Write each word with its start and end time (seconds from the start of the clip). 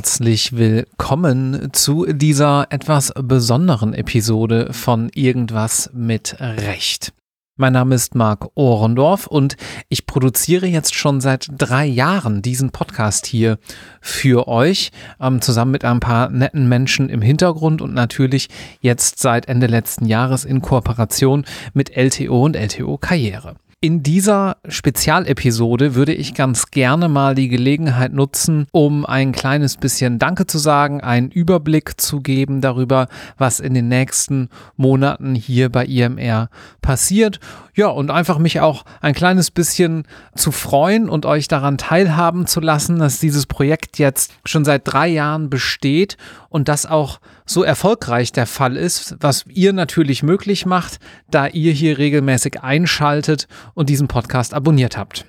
herzlich 0.00 0.56
willkommen 0.56 1.74
zu 1.74 2.06
dieser 2.10 2.68
etwas 2.70 3.12
besonderen 3.22 3.92
Episode 3.92 4.72
von 4.72 5.10
Irgendwas 5.14 5.90
mit 5.92 6.36
Recht. 6.40 7.12
Mein 7.58 7.74
Name 7.74 7.96
ist 7.96 8.14
Marc 8.14 8.48
Ohrendorf 8.54 9.26
und 9.26 9.58
ich 9.90 10.06
produziere 10.06 10.66
jetzt 10.66 10.94
schon 10.94 11.20
seit 11.20 11.48
drei 11.54 11.84
Jahren 11.84 12.40
diesen 12.40 12.70
Podcast 12.70 13.26
hier 13.26 13.58
für 14.00 14.48
euch, 14.48 14.90
ähm, 15.20 15.42
zusammen 15.42 15.72
mit 15.72 15.84
ein 15.84 16.00
paar 16.00 16.30
netten 16.30 16.66
Menschen 16.66 17.10
im 17.10 17.20
Hintergrund 17.20 17.82
und 17.82 17.92
natürlich 17.92 18.48
jetzt 18.80 19.18
seit 19.18 19.48
Ende 19.48 19.66
letzten 19.66 20.06
Jahres 20.06 20.46
in 20.46 20.62
Kooperation 20.62 21.44
mit 21.74 21.94
LTO 21.94 22.42
und 22.42 22.56
LTO 22.56 22.96
Karriere. 22.96 23.56
In 23.82 24.02
dieser 24.02 24.58
Spezialepisode 24.68 25.94
würde 25.94 26.12
ich 26.12 26.34
ganz 26.34 26.70
gerne 26.70 27.08
mal 27.08 27.34
die 27.34 27.48
Gelegenheit 27.48 28.12
nutzen, 28.12 28.66
um 28.72 29.06
ein 29.06 29.32
kleines 29.32 29.78
bisschen 29.78 30.18
Danke 30.18 30.46
zu 30.46 30.58
sagen, 30.58 31.00
einen 31.00 31.30
Überblick 31.30 31.98
zu 31.98 32.20
geben 32.20 32.60
darüber, 32.60 33.08
was 33.38 33.58
in 33.58 33.72
den 33.72 33.88
nächsten 33.88 34.50
Monaten 34.76 35.34
hier 35.34 35.70
bei 35.70 35.86
IMR 35.86 36.50
passiert. 36.82 37.40
Ja, 37.74 37.86
und 37.86 38.10
einfach 38.10 38.36
mich 38.36 38.60
auch 38.60 38.84
ein 39.00 39.14
kleines 39.14 39.50
bisschen 39.50 40.04
zu 40.34 40.52
freuen 40.52 41.08
und 41.08 41.24
euch 41.24 41.48
daran 41.48 41.78
teilhaben 41.78 42.46
zu 42.46 42.60
lassen, 42.60 42.98
dass 42.98 43.18
dieses 43.18 43.46
Projekt 43.46 43.98
jetzt 43.98 44.34
schon 44.44 44.66
seit 44.66 44.82
drei 44.84 45.08
Jahren 45.08 45.48
besteht 45.48 46.18
und 46.50 46.68
das 46.68 46.84
auch 46.84 47.18
so 47.50 47.62
erfolgreich 47.62 48.32
der 48.32 48.46
Fall 48.46 48.76
ist, 48.76 49.16
was 49.20 49.44
ihr 49.48 49.72
natürlich 49.72 50.22
möglich 50.22 50.66
macht, 50.66 50.98
da 51.30 51.46
ihr 51.46 51.72
hier 51.72 51.98
regelmäßig 51.98 52.62
einschaltet 52.62 53.48
und 53.74 53.88
diesen 53.88 54.08
Podcast 54.08 54.54
abonniert 54.54 54.96
habt. 54.96 55.26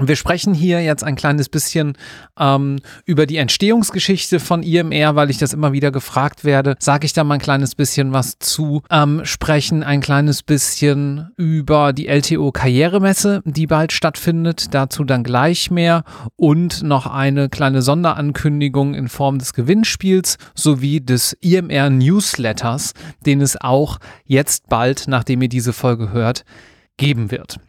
Wir 0.00 0.16
sprechen 0.16 0.54
hier 0.54 0.82
jetzt 0.82 1.04
ein 1.04 1.14
kleines 1.14 1.48
bisschen 1.48 1.96
ähm, 2.36 2.80
über 3.04 3.26
die 3.26 3.36
Entstehungsgeschichte 3.36 4.40
von 4.40 4.64
IMR, 4.64 5.14
weil 5.14 5.30
ich 5.30 5.38
das 5.38 5.52
immer 5.52 5.72
wieder 5.72 5.92
gefragt 5.92 6.44
werde. 6.44 6.74
Sage 6.80 7.06
ich 7.06 7.12
da 7.12 7.22
mal 7.22 7.34
ein 7.34 7.40
kleines 7.40 7.76
bisschen 7.76 8.12
was 8.12 8.40
zu. 8.40 8.82
Ähm, 8.90 9.20
sprechen 9.22 9.84
ein 9.84 10.00
kleines 10.00 10.42
bisschen 10.42 11.30
über 11.36 11.92
die 11.92 12.08
LTO 12.08 12.50
Karrieremesse, 12.50 13.42
die 13.44 13.68
bald 13.68 13.92
stattfindet. 13.92 14.74
Dazu 14.74 15.04
dann 15.04 15.22
gleich 15.22 15.70
mehr. 15.70 16.02
Und 16.34 16.82
noch 16.82 17.06
eine 17.06 17.48
kleine 17.48 17.80
Sonderankündigung 17.80 18.94
in 18.94 19.06
Form 19.06 19.38
des 19.38 19.52
Gewinnspiels 19.52 20.38
sowie 20.56 21.02
des 21.02 21.34
IMR 21.40 21.88
Newsletters, 21.90 22.94
den 23.26 23.40
es 23.40 23.60
auch 23.60 23.98
jetzt 24.24 24.68
bald, 24.68 25.04
nachdem 25.06 25.40
ihr 25.42 25.48
diese 25.48 25.72
Folge 25.72 26.10
hört, 26.10 26.44
geben 26.96 27.30
wird. 27.30 27.60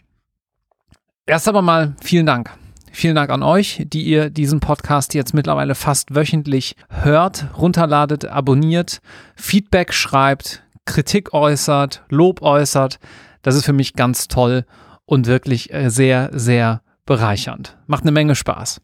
Erst 1.28 1.48
aber 1.48 1.64
mal 1.64 1.96
vielen 2.04 2.28
Dank. 2.28 2.52
Vielen 2.92 3.16
Dank 3.16 3.32
an 3.32 3.42
euch, 3.42 3.84
die 3.88 4.04
ihr 4.04 4.30
diesen 4.30 4.60
Podcast 4.60 5.16
jetzt 5.16 5.34
mittlerweile 5.34 5.74
fast 5.74 6.14
wöchentlich 6.14 6.76
hört, 6.88 7.48
runterladet, 7.58 8.26
abonniert, 8.26 9.02
Feedback 9.36 9.92
schreibt, 9.92 10.64
Kritik 10.86 11.34
äußert, 11.34 12.04
Lob 12.10 12.44
äußert. 12.44 13.00
Das 13.42 13.56
ist 13.56 13.66
für 13.66 13.74
mich 13.74 13.94
ganz 13.94 14.28
toll 14.28 14.66
und 15.06 15.26
wirklich 15.26 15.74
äh, 15.74 15.90
sehr, 15.90 16.30
sehr 16.32 16.84
bereichernd. 17.08 17.76
Macht 17.88 18.04
eine 18.04 18.12
Menge 18.12 18.36
Spaß. 18.36 18.80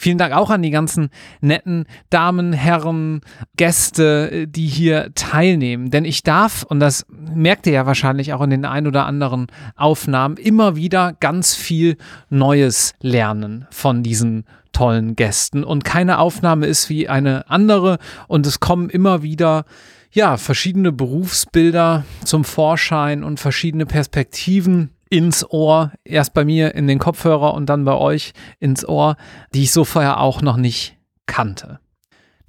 Vielen 0.00 0.16
Dank 0.16 0.32
auch 0.32 0.48
an 0.48 0.62
die 0.62 0.70
ganzen 0.70 1.10
netten 1.42 1.84
Damen, 2.08 2.54
Herren, 2.54 3.20
Gäste, 3.58 4.30
äh, 4.30 4.46
die 4.46 4.66
hier 4.66 5.10
teilnehmen. 5.14 5.90
Denn 5.90 6.06
ich 6.06 6.22
darf, 6.22 6.62
und 6.62 6.80
das 6.80 7.04
merkt 7.10 7.66
ihr 7.66 7.74
ja 7.74 7.84
wahrscheinlich 7.84 8.32
auch 8.32 8.40
in 8.40 8.48
den 8.48 8.64
ein 8.64 8.86
oder 8.86 9.04
anderen 9.04 9.48
Aufnahmen, 9.76 10.38
immer 10.38 10.74
wieder 10.74 11.12
ganz 11.20 11.54
viel 11.54 11.98
Neues 12.30 12.94
lernen 13.02 13.66
von 13.70 14.02
diesen 14.02 14.46
tollen 14.72 15.16
Gästen. 15.16 15.64
Und 15.64 15.84
keine 15.84 16.18
Aufnahme 16.18 16.64
ist 16.64 16.88
wie 16.88 17.10
eine 17.10 17.50
andere. 17.50 17.98
Und 18.26 18.46
es 18.46 18.58
kommen 18.58 18.88
immer 18.88 19.22
wieder 19.22 19.66
ja, 20.12 20.38
verschiedene 20.38 20.92
Berufsbilder 20.92 22.06
zum 22.24 22.44
Vorschein 22.44 23.22
und 23.22 23.38
verschiedene 23.38 23.84
Perspektiven 23.84 24.92
ins 25.10 25.44
Ohr, 25.50 25.92
erst 26.04 26.32
bei 26.32 26.44
mir 26.44 26.74
in 26.74 26.86
den 26.86 26.98
Kopfhörer 26.98 27.52
und 27.52 27.66
dann 27.66 27.84
bei 27.84 27.94
euch 27.94 28.32
ins 28.60 28.88
Ohr, 28.88 29.16
die 29.52 29.64
ich 29.64 29.72
so 29.72 29.84
vorher 29.84 30.20
auch 30.20 30.40
noch 30.40 30.56
nicht 30.56 30.96
kannte. 31.26 31.80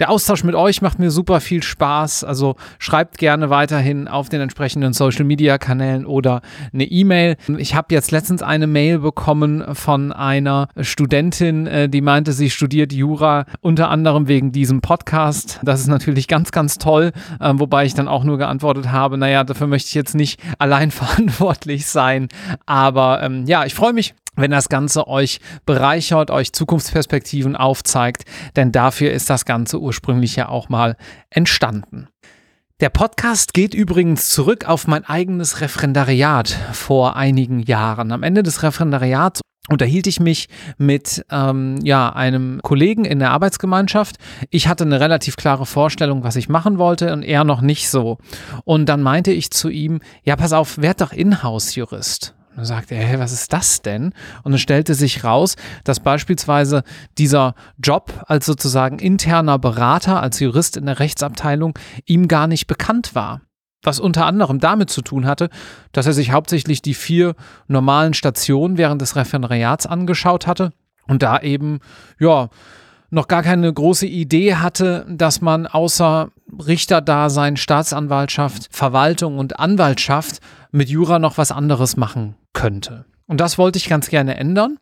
Der 0.02 0.10
Austausch 0.10 0.44
mit 0.44 0.56
euch 0.56 0.82
macht 0.82 0.98
mir 0.98 1.12
super 1.12 1.42
viel 1.42 1.62
Spaß. 1.62 2.24
Also 2.24 2.56
schreibt 2.80 3.20
gerne 3.20 3.52
weiterhin 3.52 4.08
auf 4.08 4.30
den 4.30 4.42
entsprechenden 4.42 4.94
Social 4.94 5.26
Media 5.26 5.60
Kanälen 5.60 6.08
oder 6.08 6.42
eine 6.74 6.86
E-Mail. 6.86 7.38
Ich 7.60 7.76
habe 7.76 7.94
jetzt 7.94 8.10
letztens 8.10 8.42
eine 8.42 8.66
Mail 8.66 8.98
bekommen 8.98 9.64
von 9.76 10.12
einer 10.12 10.70
Studentin, 10.80 11.68
äh, 11.68 11.88
die 11.88 12.02
meinte, 12.02 12.34
sie 12.34 12.50
studiert 12.50 12.92
Jura 12.92 13.46
unter 13.60 13.92
anderem 13.92 14.28
wegen 14.28 14.52
diesem 14.52 14.82
Podcast. 14.82 15.60
Das 15.62 15.82
ist 15.82 15.88
natürlich 15.88 16.28
ganz, 16.28 16.52
ganz 16.52 16.80
toll, 16.80 17.12
ähm, 17.40 17.60
wobei 17.60 17.86
ich 17.86 17.94
dann 17.94 18.08
auch 18.08 18.24
nur 18.24 18.40
geantwortet 18.40 18.92
habe, 18.92 19.20
naja, 19.20 19.44
dafür 19.44 19.68
möchte 19.68 19.90
ich 19.90 19.94
jetzt 19.94 20.16
nicht 20.16 20.42
allein 20.58 20.90
verantwortlich 20.90 21.86
sein. 21.86 22.28
Aber 22.66 23.22
ähm, 23.22 23.46
ja, 23.46 23.68
ich 23.68 23.76
freue 23.76 23.94
mich 23.94 24.16
wenn 24.36 24.52
das 24.52 24.70
Ganze 24.70 25.08
euch 25.08 25.40
bereichert, 25.66 26.32
euch 26.32 26.54
Zukunftsperspektiven 26.54 27.56
aufzeigt, 27.56 28.24
denn 28.56 28.72
dafür 28.72 29.12
ist 29.12 29.30
das 29.30 29.46
Ganze 29.46 29.80
ursprünglich 29.80 30.36
ja 30.36 30.50
auch 30.50 30.70
mal 30.70 30.96
entstanden. 31.30 32.08
Der 32.80 32.90
Podcast 32.90 33.54
geht 33.54 33.76
übrigens 33.76 34.30
zurück 34.30 34.68
auf 34.68 34.88
mein 34.88 35.06
eigenes 35.06 35.62
Referendariat 35.62 36.50
vor 36.72 37.16
einigen 37.16 37.60
Jahren. 37.60 38.12
Am 38.12 38.24
Ende 38.24 38.42
des 38.42 38.64
Referendariats 38.64 39.42
unterhielt 39.70 40.08
ich 40.08 40.20
mich 40.20 40.50
mit 40.80 41.24
ähm, 41.30 41.78
ja, 41.84 42.12
einem 42.12 42.60
Kollegen 42.64 43.06
in 43.06 43.20
der 43.20 43.32
Arbeitsgemeinschaft. 43.32 44.16
Ich 44.50 44.68
hatte 44.68 44.84
eine 44.84 45.00
relativ 45.00 45.36
klare 45.36 45.68
Vorstellung, 45.68 46.24
was 46.24 46.36
ich 46.36 46.50
machen 46.50 46.80
wollte 46.80 47.14
und 47.14 47.22
er 47.22 47.44
noch 47.44 47.62
nicht 47.62 47.88
so. 47.88 48.18
Und 48.66 48.88
dann 48.88 49.04
meinte 49.04 49.32
ich 49.32 49.52
zu 49.52 49.70
ihm, 49.70 50.00
ja, 50.24 50.36
pass 50.36 50.52
auf, 50.52 50.80
werd 50.80 51.02
doch 51.02 51.14
Inhouse-Jurist. 51.14 52.34
Und 52.52 52.58
dann 52.58 52.66
sagte 52.66 52.96
er, 52.96 53.06
hey, 53.06 53.18
was 53.18 53.32
ist 53.32 53.54
das 53.54 53.82
denn? 53.82 54.14
Und 54.44 54.52
dann 54.52 54.60
stellte 54.60 54.94
sich 54.94 55.24
raus, 55.24 55.56
dass 55.86 56.02
beispielsweise 56.02 56.84
dieser 57.18 57.56
Job 57.82 58.12
als 58.28 58.46
sozusagen 58.46 59.00
interner 59.00 59.58
Berater, 59.58 60.22
als 60.22 60.40
Jurist 60.42 60.76
in 60.76 60.86
der 60.86 61.00
Rechtsabteilung 61.00 61.78
ihm 62.06 62.28
gar 62.28 62.48
nicht 62.48 62.68
bekannt 62.68 63.16
war. 63.16 63.42
Was 63.84 64.00
unter 64.00 64.26
anderem 64.26 64.60
damit 64.60 64.90
zu 64.90 65.02
tun 65.02 65.26
hatte, 65.26 65.50
dass 65.94 66.06
er 66.06 66.14
sich 66.14 66.32
hauptsächlich 66.32 66.82
die 66.82 66.94
vier 66.94 67.36
normalen 67.68 68.14
Stationen 68.14 68.78
während 68.78 69.02
des 69.02 69.16
Referendariats 69.16 69.88
angeschaut 69.88 70.46
hatte 70.46 70.74
und 71.08 71.24
da 71.24 71.40
eben, 71.40 71.80
ja, 72.20 72.50
noch 73.12 73.28
gar 73.28 73.44
keine 73.44 73.72
große 73.72 74.08
Idee 74.08 74.56
hatte, 74.56 75.06
dass 75.10 75.42
man 75.42 75.68
außer 75.68 76.30
Richterdasein, 76.60 77.58
Staatsanwaltschaft, 77.58 78.70
Verwaltung 78.72 79.38
und 79.38 79.60
Anwaltschaft 79.60 80.40
mit 80.72 80.90
Jura 80.90 81.20
noch 81.20 81.38
was 81.38 81.52
anderes 81.52 81.98
machen 81.98 82.36
könnte. 82.54 83.06
Und 83.28 83.40
das 83.40 83.58
wollte 83.58 83.78
ich 83.78 83.90
ganz 83.90 84.10
gerne 84.10 84.38
ändern. 84.38 84.78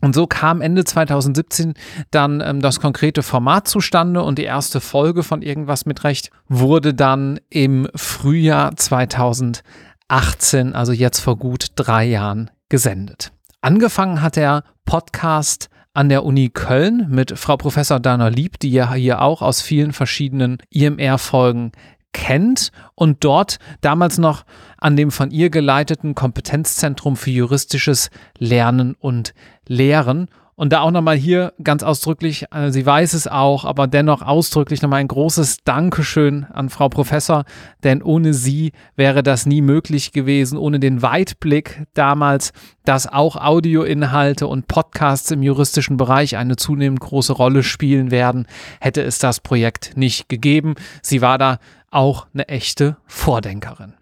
Und 0.00 0.16
so 0.16 0.26
kam 0.26 0.60
Ende 0.60 0.84
2017 0.84 1.74
dann 2.10 2.40
ähm, 2.40 2.60
das 2.60 2.80
konkrete 2.80 3.22
Format 3.22 3.68
zustande 3.68 4.22
und 4.22 4.38
die 4.38 4.44
erste 4.44 4.80
Folge 4.80 5.22
von 5.22 5.42
Irgendwas 5.42 5.86
mit 5.86 6.02
Recht 6.02 6.30
wurde 6.48 6.92
dann 6.92 7.38
im 7.50 7.88
Frühjahr 7.94 8.74
2018, 8.74 10.74
also 10.74 10.92
jetzt 10.92 11.20
vor 11.20 11.38
gut 11.38 11.66
drei 11.76 12.04
Jahren, 12.04 12.50
gesendet. 12.68 13.32
Angefangen 13.60 14.22
hat 14.22 14.34
der 14.34 14.64
Podcast 14.84 15.68
an 15.94 16.08
der 16.08 16.24
Uni 16.24 16.48
Köln 16.48 17.06
mit 17.10 17.38
Frau 17.38 17.56
Professor 17.56 18.00
Dana 18.00 18.28
Lieb, 18.28 18.58
die 18.58 18.70
ja 18.70 18.92
hier 18.94 19.20
auch 19.20 19.42
aus 19.42 19.60
vielen 19.60 19.92
verschiedenen 19.92 20.58
IMR-Folgen 20.70 21.72
kennt 22.12 22.72
und 22.94 23.24
dort 23.24 23.58
damals 23.80 24.18
noch 24.18 24.44
an 24.78 24.96
dem 24.96 25.10
von 25.10 25.30
ihr 25.30 25.50
geleiteten 25.50 26.14
Kompetenzzentrum 26.14 27.16
für 27.16 27.30
juristisches 27.30 28.10
Lernen 28.38 28.94
und 28.98 29.34
Lehren. 29.66 30.28
Und 30.62 30.72
da 30.72 30.82
auch 30.82 30.92
nochmal 30.92 31.16
hier 31.16 31.54
ganz 31.64 31.82
ausdrücklich, 31.82 32.46
äh, 32.52 32.70
sie 32.70 32.86
weiß 32.86 33.14
es 33.14 33.26
auch, 33.26 33.64
aber 33.64 33.88
dennoch 33.88 34.22
ausdrücklich 34.22 34.80
nochmal 34.80 35.00
ein 35.00 35.08
großes 35.08 35.64
Dankeschön 35.64 36.44
an 36.44 36.68
Frau 36.68 36.88
Professor, 36.88 37.42
denn 37.82 38.00
ohne 38.00 38.32
sie 38.32 38.70
wäre 38.94 39.24
das 39.24 39.44
nie 39.44 39.60
möglich 39.60 40.12
gewesen, 40.12 40.56
ohne 40.56 40.78
den 40.78 41.02
Weitblick 41.02 41.82
damals, 41.94 42.52
dass 42.84 43.08
auch 43.08 43.34
Audioinhalte 43.34 44.46
und 44.46 44.68
Podcasts 44.68 45.32
im 45.32 45.42
juristischen 45.42 45.96
Bereich 45.96 46.36
eine 46.36 46.54
zunehmend 46.54 47.00
große 47.00 47.32
Rolle 47.32 47.64
spielen 47.64 48.12
werden, 48.12 48.46
hätte 48.80 49.02
es 49.02 49.18
das 49.18 49.40
Projekt 49.40 49.96
nicht 49.96 50.28
gegeben. 50.28 50.76
Sie 51.02 51.22
war 51.22 51.38
da 51.38 51.58
auch 51.90 52.28
eine 52.34 52.46
echte 52.46 52.98
Vordenkerin. 53.08 53.94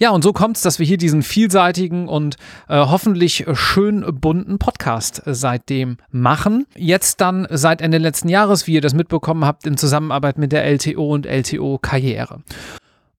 Ja, 0.00 0.10
und 0.10 0.22
so 0.22 0.32
kommt 0.32 0.56
es, 0.56 0.62
dass 0.62 0.78
wir 0.78 0.86
hier 0.86 0.96
diesen 0.96 1.22
vielseitigen 1.22 2.08
und 2.08 2.36
äh, 2.68 2.76
hoffentlich 2.76 3.46
schön 3.54 4.04
bunten 4.20 4.58
Podcast 4.58 5.26
äh, 5.26 5.34
seitdem 5.34 5.96
machen. 6.10 6.66
Jetzt 6.76 7.20
dann 7.20 7.48
seit 7.50 7.82
Ende 7.82 7.98
letzten 7.98 8.28
Jahres, 8.28 8.68
wie 8.68 8.74
ihr 8.74 8.80
das 8.80 8.94
mitbekommen 8.94 9.44
habt, 9.44 9.66
in 9.66 9.76
Zusammenarbeit 9.76 10.38
mit 10.38 10.52
der 10.52 10.64
LTO 10.64 11.12
und 11.12 11.26
LTO 11.26 11.78
Karriere. 11.78 12.42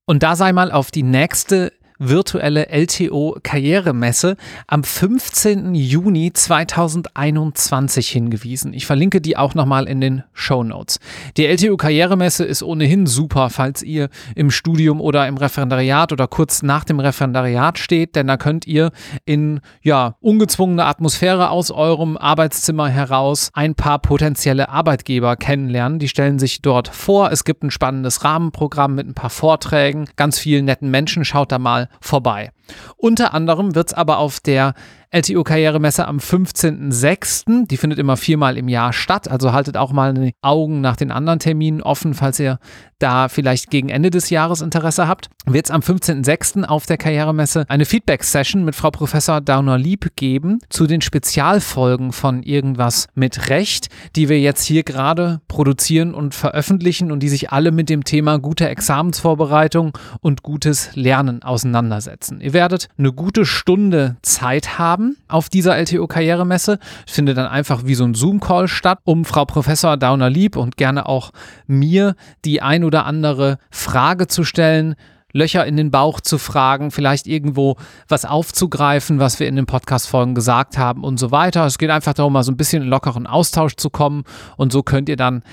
Und 0.06 0.24
da 0.24 0.38
sei 0.38 0.54
mal 0.54 0.72
auf 0.72 0.90
die 0.90 1.04
nächste 1.04 1.74
virtuelle 2.00 2.70
LTO 2.70 3.38
Karrieremesse 3.44 4.38
am 4.68 4.84
15. 4.84 5.76
Juni 5.76 6.32
2021 6.32 8.10
hingewiesen. 8.10 8.74
Ich 8.74 8.86
verlinke 8.86 9.20
die 9.20 9.36
auch 9.36 9.54
nochmal 9.54 9.88
in 9.88 10.00
den 10.00 10.24
Show 10.34 10.64
Notes. 10.64 11.00
Die 11.36 11.46
LTO 11.46 11.76
Karrieremesse 11.76 12.46
ist 12.46 12.64
ohnehin 12.64 13.06
super, 13.06 13.50
falls 13.50 13.84
ihr 13.84 14.08
im 14.36 14.50
Studium 14.50 15.02
oder 15.02 15.28
im 15.28 15.36
Referendariat 15.36 16.14
oder 16.14 16.28
kurz 16.28 16.64
nach 16.64 16.86
dem 16.86 17.02
Referendariat 17.02 17.78
steht, 17.78 18.16
denn 18.16 18.28
da 18.28 18.38
könnt 18.38 18.66
ihr 18.66 18.92
in 19.26 19.60
ja, 19.82 20.16
ungezwungener 20.22 20.88
Atmosphäre 20.88 21.50
aus 21.50 21.70
eurem 21.70 22.16
Arbeitszimmer 22.16 22.88
heraus 22.88 23.50
ein 23.54 23.76
paar 23.76 24.00
potenzielle 24.00 24.70
Arbeitgeber 24.70 25.36
kennenlernen. 25.36 26.00
Die 26.00 26.08
stellen 26.08 26.40
sich 26.40 26.62
dort 26.62 26.88
vor. 26.88 27.32
Es 27.32 27.44
gibt 27.44 27.64
ein 27.64 27.72
spannendes 27.72 28.24
Rahmenprogramm 28.24 28.96
mit 28.96 29.06
ein 29.06 29.14
paar 29.16 29.30
Vorträgen, 29.30 30.08
ganz 30.16 30.40
vielen 30.40 30.64
netten 30.66 30.90
Menschen. 30.90 31.26
Schaut 31.26 31.52
da 31.52 31.60
mal 31.60 31.89
vorbei. 32.02 32.52
Unter 32.98 33.34
anderem 33.34 33.76
wird 33.76 33.90
es 33.90 33.94
aber 33.94 34.18
auf 34.18 34.40
der 34.40 34.74
LTO 35.12 35.44
Karrieremesse 35.44 36.08
am 36.08 36.18
15.06. 36.18 37.66
Die 37.68 37.78
findet 37.78 37.98
immer 37.98 38.16
viermal 38.16 38.58
im 38.58 38.68
Jahr 38.68 38.94
statt. 38.94 39.28
Also 39.28 39.54
haltet 39.54 39.76
auch 39.76 39.92
mal 39.92 40.14
die 40.14 40.36
Augen 40.42 40.82
nach 40.82 40.96
den 40.96 41.10
anderen 41.10 41.40
Terminen 41.40 41.82
offen, 41.82 42.14
falls 42.14 42.40
ihr 42.40 42.60
da 43.00 43.30
vielleicht 43.30 43.72
gegen 43.72 43.90
Ende 43.90 44.12
des 44.12 44.30
Jahres 44.30 44.62
Interesse 44.62 45.08
habt. 45.08 45.30
Wird 45.46 45.66
es 45.66 45.72
am 45.72 45.82
15.06. 45.82 46.66
auf 46.66 46.86
der 46.86 46.98
Karrieremesse 46.98 47.66
eine 47.70 47.86
Feedback-Session 47.86 48.64
mit 48.64 48.76
Frau 48.76 48.92
Professor 48.92 49.42
Dauner-Lieb 49.42 50.16
geben 50.16 50.60
zu 50.70 50.86
den 50.86 51.02
Spezialfolgen 51.02 52.12
von 52.12 52.44
Irgendwas 52.44 53.08
mit 53.16 53.50
Recht, 53.50 53.88
die 54.16 54.30
wir 54.30 54.40
jetzt 54.40 54.64
hier 54.64 54.84
gerade 54.84 55.42
produzieren 55.48 56.14
und 56.14 56.36
veröffentlichen 56.36 57.12
und 57.12 57.22
die 57.22 57.30
sich 57.30 57.52
alle 57.52 57.72
mit 57.72 57.90
dem 57.90 58.04
Thema 58.04 58.38
gute 58.38 58.68
Examensvorbereitung 58.70 59.98
und 60.20 60.44
gutes 60.44 60.96
Lernen 60.96 61.42
auseinandersetzen. 61.42 62.42
Ihr 62.42 62.54
werdet 62.60 62.90
eine 62.98 63.14
gute 63.14 63.46
Stunde 63.46 64.18
Zeit 64.22 64.78
haben 64.78 65.16
auf 65.30 65.48
dieser 65.48 65.78
LTO-Karrieremesse. 65.78 66.78
Findet 67.08 67.38
dann 67.38 67.48
einfach 67.48 67.86
wie 67.86 67.96
so 67.96 68.04
ein 68.04 68.16
Zoom-Call 68.16 68.68
statt, 68.68 69.00
um 69.06 69.24
Frau 69.24 69.46
Professor 69.46 69.96
Dauner-Lieb 69.96 70.58
und 70.58 70.76
gerne 70.76 71.08
auch 71.08 71.32
mir 71.68 72.16
die 72.44 72.62
ein 72.62 72.84
oder 72.84 73.06
andere 73.06 73.60
Frage 73.72 74.28
zu 74.28 74.44
stellen, 74.44 74.96
Löcher 75.32 75.66
in 75.66 75.78
den 75.78 75.90
Bauch 75.90 76.20
zu 76.20 76.38
fragen, 76.38 76.92
vielleicht 76.92 77.28
irgendwo 77.28 77.78
was 78.10 78.26
aufzugreifen, 78.26 79.20
was 79.20 79.40
wir 79.40 79.48
in 79.48 79.56
den 79.56 79.66
Podcast-Folgen 79.66 80.36
gesagt 80.36 80.78
haben 80.78 81.06
und 81.06 81.18
so 81.18 81.32
weiter. 81.32 81.66
Es 81.66 81.78
geht 81.78 81.92
einfach 81.92 82.14
darum, 82.14 82.34
mal 82.34 82.44
so 82.44 82.52
ein 82.52 82.58
bisschen 82.58 82.84
in 82.84 82.90
lockeren 82.90 83.26
Austausch 83.26 83.78
zu 83.78 83.90
kommen 83.90 84.26
und 84.58 84.74
so 84.74 84.84
könnt 84.84 85.08
ihr 85.08 85.16
dann 85.16 85.44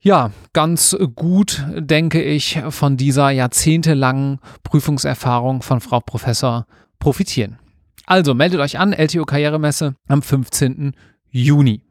ja, 0.00 0.30
ganz 0.52 0.96
gut, 1.16 1.64
denke 1.76 2.22
ich, 2.22 2.60
von 2.70 2.96
dieser 2.96 3.30
jahrzehntelangen 3.30 4.38
Prüfungserfahrung 4.62 5.62
von 5.62 5.80
Frau 5.80 6.00
Professor 6.00 6.66
profitieren. 6.98 7.58
Also 8.06 8.34
meldet 8.34 8.60
euch 8.60 8.78
an, 8.78 8.92
LTO 8.92 9.24
Karrieremesse 9.24 9.94
am 10.08 10.22
15. 10.22 10.94
Juni. 11.30 11.82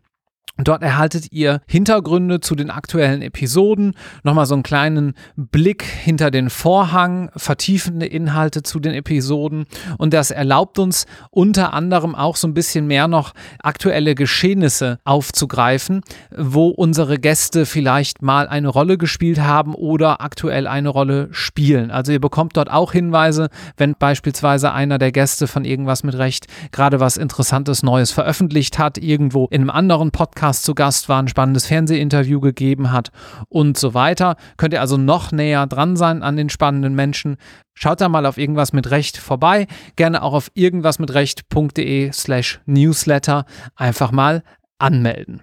Dort 0.63 0.81
erhaltet 0.81 1.31
ihr 1.31 1.61
Hintergründe 1.67 2.39
zu 2.39 2.55
den 2.55 2.71
aktuellen 2.71 3.21
Episoden, 3.21 3.93
nochmal 4.23 4.47
so 4.47 4.55
einen 4.55 4.63
kleinen 4.63 5.13
Blick 5.35 5.83
hinter 5.83 6.31
den 6.31 6.49
Vorhang, 6.49 7.29
vertiefende 7.35 8.07
Inhalte 8.07 8.63
zu 8.63 8.79
den 8.79 8.93
Episoden 8.93 9.67
und 9.99 10.13
das 10.13 10.31
erlaubt 10.31 10.79
uns 10.79 11.05
unter 11.29 11.73
anderem 11.73 12.15
auch 12.15 12.35
so 12.35 12.47
ein 12.47 12.55
bisschen 12.55 12.87
mehr 12.87 13.07
noch 13.07 13.33
aktuelle 13.59 14.15
Geschehnisse 14.15 14.99
aufzugreifen, 15.03 16.01
wo 16.35 16.69
unsere 16.69 17.19
Gäste 17.19 17.67
vielleicht 17.67 18.23
mal 18.23 18.47
eine 18.47 18.69
Rolle 18.69 18.97
gespielt 18.97 19.39
haben 19.39 19.75
oder 19.75 20.21
aktuell 20.21 20.65
eine 20.65 20.89
Rolle 20.89 21.27
spielen. 21.31 21.91
Also 21.91 22.11
ihr 22.11 22.21
bekommt 22.21 22.57
dort 22.57 22.71
auch 22.71 22.93
Hinweise, 22.93 23.49
wenn 23.77 23.93
beispielsweise 23.93 24.71
einer 24.71 24.97
der 24.97 25.11
Gäste 25.11 25.45
von 25.45 25.65
irgendwas 25.65 26.03
mit 26.03 26.17
Recht 26.17 26.47
gerade 26.71 26.99
was 26.99 27.17
Interessantes 27.17 27.83
Neues 27.83 28.11
veröffentlicht 28.11 28.79
hat, 28.79 28.97
irgendwo 28.97 29.45
in 29.51 29.61
einem 29.61 29.69
anderen 29.69 30.09
Podcast 30.09 30.46
Podcast 30.47 30.63
zu 30.63 30.75
Gast 30.75 31.09
war, 31.09 31.21
ein 31.21 31.27
spannendes 31.27 31.65
Fernsehinterview 31.65 32.39
gegeben 32.39 32.93
hat 32.93 33.11
und 33.49 33.77
so 33.77 33.93
weiter. 33.93 34.37
Könnt 34.55 34.73
ihr 34.73 34.79
also 34.79 34.95
noch 34.95 35.33
näher 35.33 35.67
dran 35.67 35.97
sein 35.97 36.23
an 36.23 36.37
den 36.37 36.49
spannenden 36.49 36.95
Menschen. 36.95 37.35
Schaut 37.73 37.99
da 37.99 38.07
mal 38.07 38.25
auf 38.25 38.37
irgendwas 38.37 38.71
mit 38.71 38.89
Recht 38.89 39.17
vorbei. 39.17 39.67
Gerne 39.97 40.23
auch 40.23 40.31
auf 40.31 40.49
irgendwasmitrecht.de 40.53 42.13
slash 42.13 42.61
newsletter 42.65 43.43
einfach 43.75 44.13
mal 44.13 44.41
anmelden. 44.77 45.41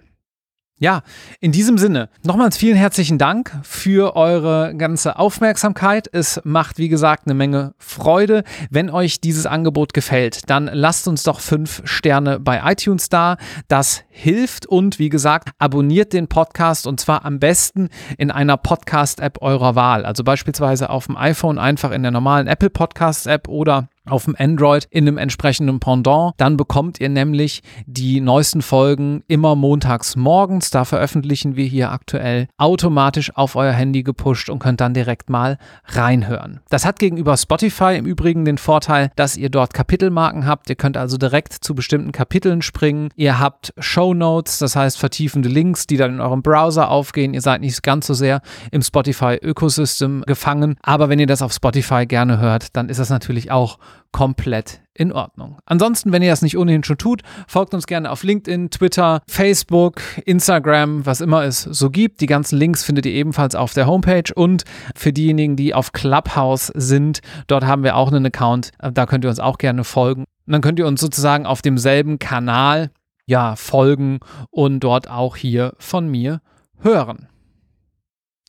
Ja, 0.77 1.03
in 1.39 1.53
diesem 1.53 1.79
Sinne, 1.79 2.09
nochmals 2.25 2.57
vielen 2.57 2.77
herzlichen 2.77 3.17
Dank 3.17 3.53
für 3.63 4.17
eure 4.17 4.75
ganze 4.77 5.21
Aufmerksamkeit. 5.21 6.09
Es 6.13 6.41
macht, 6.43 6.79
wie 6.79 6.89
gesagt, 6.89 7.27
eine 7.27 7.35
Menge 7.35 7.75
Freude. 7.79 8.43
Wenn 8.71 8.91
euch 8.91 9.21
dieses 9.21 9.47
Angebot 9.47 9.95
gefällt, 9.95 10.51
dann 10.51 10.69
lasst 10.73 11.07
uns 11.07 11.23
doch 11.23 11.39
fünf 11.39 11.83
Sterne 11.85 12.41
bei 12.41 12.61
iTunes 12.65 13.09
da. 13.09 13.37
Das 13.69 14.03
hilft 14.11 14.67
und, 14.67 14.99
wie 14.99 15.11
gesagt, 15.11 15.51
abonniert 15.59 16.13
den 16.13 16.27
Podcast 16.27 16.89
und 16.89 16.99
zwar 16.99 17.25
am 17.25 17.39
besten 17.39 17.89
in 18.19 18.33
einer 18.33 18.57
Podcast-App 18.57 19.43
eurer 19.43 19.77
Wahl. 19.77 20.05
Also 20.05 20.25
beispielsweise 20.25 20.91
auf 20.91 21.07
dem 21.07 21.17
iPhone 21.17 21.61
einfach 21.61 21.93
in 21.93 22.03
der 22.03 22.11
normalen 22.11 22.49
Apple 22.49 22.71
Podcast-App 22.71 23.47
oder 23.47 23.89
auf 24.09 24.25
dem 24.25 24.37
Android 24.39 24.87
in 24.91 25.09
einem 25.09 25.19
entsprechenden 25.19 25.81
Pendant. 25.81 26.35
Dann 26.37 26.57
bekommt 26.57 27.01
ihr 27.01 27.09
nämlich 27.09 27.63
die 27.87 28.21
neuesten 28.21 28.63
Folgen 28.63 29.23
immer 29.29 29.57
montags 29.57 30.17
morgens. 30.17 30.71
Da 30.71 30.85
veröffentlichen 30.85 31.57
wir 31.57 31.65
hier 31.65 31.91
aktuell 31.91 32.49
automatisch 32.59 33.35
auf 33.35 33.57
euer 33.57 33.73
Handy 33.73 34.03
gepusht 34.03 34.51
und 34.51 34.59
könnt 34.59 34.81
dann 34.81 34.95
direkt 34.95 35.31
mal 35.31 35.59
reinhören. 35.87 36.61
Das 36.69 36.85
hat 36.85 36.99
gegenüber 36.99 37.37
Spotify 37.37 37.97
im 37.97 38.07
Übrigen 38.07 38.45
den 38.45 38.59
Vorteil, 38.59 39.11
dass 39.17 39.37
ihr 39.37 39.49
dort 39.49 39.75
Kapitelmarken 39.75 40.47
habt. 40.47 40.69
Ihr 40.69 40.77
könnt 40.77 40.97
also 40.97 41.17
direkt 41.17 41.53
zu 41.53 41.75
bestimmten 41.75 42.13
Kapiteln 42.13 42.63
springen. 42.63 43.09
Ihr 43.17 43.39
habt 43.39 43.73
Show 43.79 44.15
Notes, 44.15 44.59
das 44.59 44.77
heißt 44.77 44.99
vertiefende 44.99 45.49
Links, 45.49 45.87
die 45.87 45.97
dann 45.97 46.15
in 46.15 46.21
eurem 46.21 46.43
Browser 46.43 46.91
aufgehen. 46.91 47.35
Ihr 47.35 47.41
seid 47.41 47.61
nicht 47.61 47.83
ganz 47.83 48.07
so 48.07 48.15
sehr 48.15 48.43
im 48.71 48.83
Spotify-Ökosystem 48.83 50.25
gefangen. 50.27 50.77
Aber 50.83 51.09
wenn 51.09 51.19
ihr 51.19 51.27
das 51.27 51.43
auf 51.43 51.53
Spotify 51.53 52.07
gerne 52.07 52.39
hört, 52.39 52.77
dann 52.77 52.89
ist 52.89 53.01
das 53.01 53.11
natürlich 53.11 53.51
auch 53.51 53.79
komplett 54.13 54.81
in 54.95 55.13
Ordnung. 55.13 55.59
Ansonsten, 55.67 56.13
wenn 56.13 56.23
ihr 56.23 56.31
das 56.31 56.43
nicht 56.43 56.57
ohnehin 56.57 56.85
schon 56.85 56.99
tut, 56.99 57.23
folgt 57.49 57.75
uns 57.75 57.87
gerne 57.87 58.11
auf 58.11 58.23
LinkedIn, 58.23 58.71
Twitter, 58.71 59.23
Facebook, 59.27 60.01
Instagram, 60.25 61.05
was 61.05 61.21
immer 61.21 61.43
es 61.43 61.63
so 61.63 61.91
gibt. 61.91 62.21
Die 62.21 62.27
ganzen 62.27 62.57
Links 62.57 62.85
findet 62.85 63.07
ihr 63.07 63.13
ebenfalls 63.13 63.57
auf 63.57 63.75
der 63.75 63.87
Homepage 63.87 64.33
und 64.35 64.63
für 64.95 65.13
diejenigen, 65.13 65.57
die 65.57 65.75
auf 65.75 65.93
Clubhouse 65.93 66.69
sind, 66.75 67.21
dort 67.49 67.67
haben 67.67 67.83
wir 67.83 67.97
auch 67.97 68.13
einen 68.13 68.27
Account. 68.27 68.71
Da 68.79 69.07
könnt 69.07 69.25
ihr 69.25 69.31
uns 69.31 69.41
auch 69.41 69.59
gerne 69.59 69.83
folgen. 69.83 70.25
Und 70.47 70.53
dann 70.53 70.61
könnt 70.61 70.79
ihr 70.79 70.87
uns 70.87 71.01
sozusagen 71.01 71.47
auf 71.47 71.61
demselben 71.61 72.19
Kanal 72.19 72.91
ja, 73.27 73.57
folgen 73.57 74.21
und 74.51 74.81
dort 74.81 75.11
auch 75.11 75.37
hier 75.37 75.75
von 75.79 76.09
mir 76.09 76.41
hören. 76.81 77.27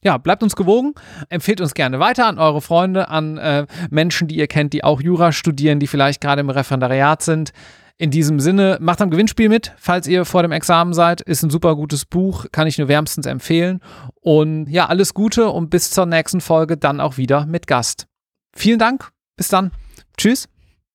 Ja, 0.06 0.20
bleibt 0.20 0.44
uns 0.44 0.56
gewogen, 0.56 0.94
empfehlt 1.30 1.62
uns 1.62 1.74
gerne 1.74 2.00
weiter 2.00 2.28
an 2.28 2.38
eure 2.38 2.62
Freunde, 2.62 3.10
an 3.10 3.40
äh, 3.40 3.66
Menschen, 3.90 4.28
die 4.28 4.38
ihr 4.38 4.46
kennt, 4.46 4.72
die 4.74 4.84
auch 4.84 5.02
Jura 5.02 5.32
studieren, 5.32 5.80
die 5.80 5.88
vielleicht 5.88 6.22
gerade 6.22 6.42
im 6.42 6.52
Referendariat 6.52 7.24
sind. 7.24 7.54
In 7.98 8.12
diesem 8.12 8.40
Sinne, 8.40 8.78
macht 8.80 9.02
am 9.02 9.10
Gewinnspiel 9.10 9.50
mit, 9.50 9.74
falls 9.78 10.06
ihr 10.06 10.26
vor 10.26 10.44
dem 10.44 10.52
Examen 10.52 10.94
seid. 10.94 11.22
Ist 11.22 11.42
ein 11.42 11.50
super 11.50 11.76
gutes 11.76 12.06
Buch, 12.06 12.46
kann 12.52 12.68
ich 12.68 12.78
nur 12.78 12.88
wärmstens 12.88 13.26
empfehlen. 13.26 13.80
Und 14.22 14.68
ja, 14.70 14.86
alles 14.86 15.16
Gute 15.16 15.50
und 15.50 15.72
bis 15.72 15.90
zur 15.90 16.06
nächsten 16.06 16.40
Folge 16.42 16.78
dann 16.78 17.00
auch 17.00 17.18
wieder 17.18 17.48
mit 17.48 17.66
Gast. 17.66 18.06
Vielen 18.56 18.78
Dank, 18.78 19.10
bis 19.38 19.48
dann. 19.48 19.72
Tschüss. 20.18 20.48